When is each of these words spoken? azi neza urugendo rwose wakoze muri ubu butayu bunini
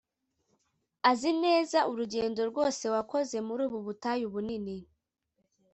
azi 1.09 1.31
neza 1.43 1.79
urugendo 1.91 2.41
rwose 2.51 2.83
wakoze 2.93 3.35
muri 3.47 3.61
ubu 3.67 3.79
butayu 3.85 4.25
bunini 4.33 4.75